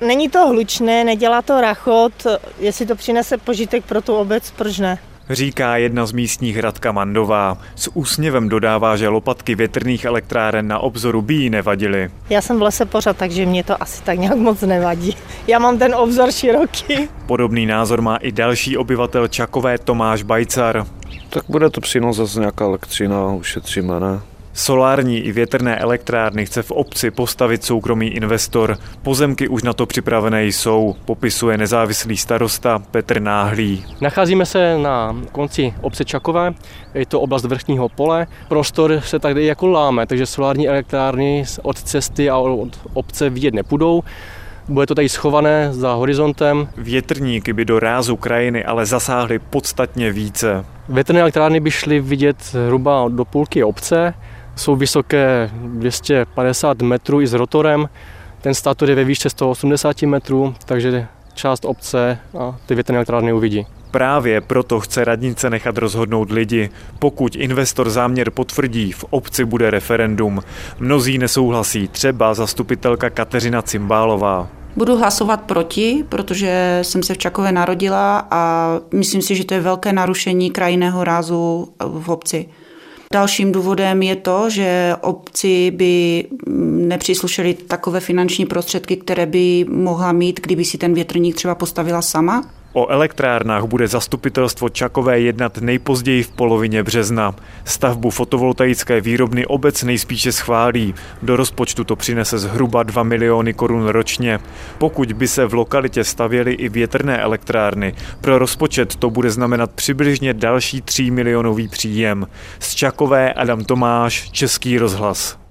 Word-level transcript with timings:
Není 0.00 0.28
to 0.28 0.46
hlučné, 0.48 1.04
nedělá 1.04 1.42
to 1.42 1.60
rachot, 1.60 2.12
jestli 2.58 2.86
to 2.86 2.96
přinese 2.96 3.38
požitek 3.38 3.84
pro 3.84 4.02
tu 4.02 4.14
obec, 4.14 4.50
proč 4.50 4.78
ne? 4.78 4.98
Říká 5.30 5.76
jedna 5.76 6.06
z 6.06 6.12
místních 6.12 6.58
Radka 6.58 6.92
Mandová. 6.92 7.58
S 7.74 7.90
úsměvem 7.94 8.48
dodává, 8.48 8.96
že 8.96 9.08
lopatky 9.08 9.54
větrných 9.54 10.04
elektráren 10.04 10.68
na 10.68 10.78
obzoru 10.78 11.22
by 11.22 11.34
jí 11.34 11.50
nevadily. 11.50 12.10
Já 12.30 12.40
jsem 12.40 12.58
v 12.58 12.62
lese 12.62 12.84
pořád, 12.84 13.16
takže 13.16 13.46
mě 13.46 13.64
to 13.64 13.82
asi 13.82 14.02
tak 14.02 14.18
nějak 14.18 14.36
moc 14.36 14.60
nevadí. 14.60 15.16
Já 15.46 15.58
mám 15.58 15.78
ten 15.78 15.94
obzor 15.94 16.32
široký. 16.32 17.08
Podobný 17.26 17.66
názor 17.66 18.02
má 18.02 18.16
i 18.16 18.32
další 18.32 18.76
obyvatel 18.76 19.28
Čakové 19.28 19.78
Tomáš 19.78 20.22
Bajcar. 20.22 20.86
Tak 21.30 21.44
bude 21.48 21.70
to 21.70 21.80
přínos 21.80 22.16
zase 22.16 22.38
nějaká 22.40 22.64
elektřina, 22.64 23.26
ušetříme, 23.32 24.00
ne? 24.00 24.20
Solární 24.56 25.18
i 25.18 25.32
větrné 25.32 25.76
elektrárny 25.76 26.46
chce 26.46 26.62
v 26.62 26.70
obci 26.70 27.10
postavit 27.10 27.64
soukromý 27.64 28.08
investor. 28.08 28.78
Pozemky 29.02 29.48
už 29.48 29.62
na 29.62 29.72
to 29.72 29.86
připravené 29.86 30.44
jsou, 30.46 30.94
popisuje 31.04 31.58
nezávislý 31.58 32.16
starosta 32.16 32.78
Petr 32.90 33.20
Náhlý. 33.20 33.84
Nacházíme 34.00 34.46
se 34.46 34.78
na 34.78 35.16
konci 35.32 35.74
obce 35.80 36.04
Čakové, 36.04 36.54
je 36.94 37.06
to 37.06 37.20
oblast 37.20 37.44
vrchního 37.44 37.88
pole. 37.88 38.26
Prostor 38.48 39.00
se 39.00 39.18
tady 39.18 39.46
jako 39.46 39.66
láme, 39.66 40.06
takže 40.06 40.26
solární 40.26 40.68
elektrárny 40.68 41.44
od 41.62 41.82
cesty 41.82 42.30
a 42.30 42.38
od 42.38 42.80
obce 42.92 43.30
vidět 43.30 43.54
nepůjdou. 43.54 44.02
Bude 44.68 44.86
to 44.86 44.94
tady 44.94 45.08
schované 45.08 45.68
za 45.72 45.92
horizontem. 45.92 46.68
Větrníky 46.76 47.52
by 47.52 47.64
do 47.64 47.80
rázu 47.80 48.16
krajiny 48.16 48.64
ale 48.64 48.86
zasáhly 48.86 49.38
podstatně 49.38 50.12
více. 50.12 50.64
Větrné 50.88 51.20
elektrárny 51.20 51.60
by 51.60 51.70
šly 51.70 52.00
vidět 52.00 52.36
zhruba 52.42 53.08
do 53.08 53.24
půlky 53.24 53.64
obce, 53.64 54.14
jsou 54.56 54.76
vysoké 54.76 55.50
250 55.54 56.82
metrů 56.82 57.20
i 57.20 57.26
s 57.26 57.32
rotorem. 57.32 57.88
Ten 58.40 58.54
státor 58.54 58.88
je 58.88 58.94
ve 58.94 59.04
výšce 59.04 59.30
180 59.30 60.02
metrů, 60.02 60.54
takže 60.64 61.06
část 61.34 61.64
obce 61.64 62.18
a 62.38 62.56
ty 62.66 62.74
větrné 62.74 62.96
elektrárny 62.96 63.32
uvidí. 63.32 63.66
Právě 63.90 64.40
proto 64.40 64.80
chce 64.80 65.04
radnice 65.04 65.50
nechat 65.50 65.78
rozhodnout 65.78 66.30
lidi. 66.30 66.70
Pokud 66.98 67.36
investor 67.36 67.90
záměr 67.90 68.30
potvrdí, 68.30 68.92
v 68.92 69.04
obci 69.10 69.44
bude 69.44 69.70
referendum. 69.70 70.40
Mnozí 70.78 71.18
nesouhlasí, 71.18 71.88
třeba 71.88 72.34
zastupitelka 72.34 73.10
Kateřina 73.10 73.62
Cimbálová. 73.62 74.48
Budu 74.76 74.96
hlasovat 74.96 75.40
proti, 75.40 76.04
protože 76.08 76.78
jsem 76.82 77.02
se 77.02 77.14
v 77.14 77.18
Čakové 77.18 77.52
narodila 77.52 78.28
a 78.30 78.72
myslím 78.94 79.22
si, 79.22 79.36
že 79.36 79.44
to 79.44 79.54
je 79.54 79.60
velké 79.60 79.92
narušení 79.92 80.50
krajinného 80.50 81.04
rázu 81.04 81.68
v 81.84 82.08
obci. 82.08 82.48
Dalším 83.12 83.52
důvodem 83.52 84.02
je 84.02 84.16
to, 84.16 84.50
že 84.50 84.96
obci 85.00 85.70
by 85.70 86.26
nepříslušely 86.86 87.54
takové 87.54 88.00
finanční 88.00 88.46
prostředky, 88.46 88.96
které 88.96 89.26
by 89.26 89.66
mohla 89.68 90.12
mít, 90.12 90.40
kdyby 90.40 90.64
si 90.64 90.78
ten 90.78 90.94
větrník 90.94 91.36
třeba 91.36 91.54
postavila 91.54 92.02
sama. 92.02 92.50
O 92.76 92.88
elektrárnách 92.88 93.64
bude 93.64 93.88
zastupitelstvo 93.88 94.68
Čakové 94.68 95.20
jednat 95.20 95.58
nejpozději 95.58 96.22
v 96.22 96.30
polovině 96.30 96.82
března. 96.82 97.34
Stavbu 97.64 98.10
fotovoltaické 98.10 99.00
výrobny 99.00 99.46
obec 99.46 99.82
nejspíše 99.82 100.32
schválí. 100.32 100.94
Do 101.22 101.36
rozpočtu 101.36 101.84
to 101.84 101.96
přinese 101.96 102.38
zhruba 102.38 102.82
2 102.82 103.02
miliony 103.02 103.54
korun 103.54 103.86
ročně. 103.86 104.38
Pokud 104.78 105.12
by 105.12 105.28
se 105.28 105.46
v 105.46 105.54
lokalitě 105.54 106.04
stavěly 106.04 106.52
i 106.52 106.68
větrné 106.68 107.18
elektrárny, 107.18 107.94
pro 108.20 108.38
rozpočet 108.38 108.96
to 108.96 109.10
bude 109.10 109.30
znamenat 109.30 109.70
přibližně 109.70 110.34
další 110.34 110.82
3 110.82 111.10
milionový 111.10 111.68
příjem. 111.68 112.26
Z 112.58 112.74
Čakové 112.74 113.32
Adam 113.32 113.64
Tomáš, 113.64 114.30
Český 114.30 114.78
rozhlas. 114.78 115.45